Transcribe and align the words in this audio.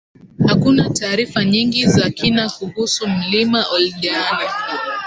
hakuna 0.47 0.89
taarifa 0.89 1.45
nyingi 1.45 1.85
za 1.87 2.09
kina 2.09 2.49
kuhusu 2.49 3.07
Mlima 3.07 3.65
Oldeani 3.71 4.49